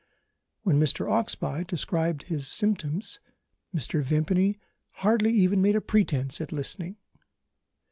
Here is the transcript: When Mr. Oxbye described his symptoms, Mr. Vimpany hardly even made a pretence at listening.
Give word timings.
When 0.63 0.79
Mr. 0.79 1.07
Oxbye 1.07 1.61
described 1.67 2.23
his 2.23 2.47
symptoms, 2.47 3.19
Mr. 3.71 4.01
Vimpany 4.01 4.57
hardly 5.05 5.31
even 5.31 5.61
made 5.61 5.75
a 5.75 5.79
pretence 5.79 6.41
at 6.41 6.51
listening. 6.51 6.95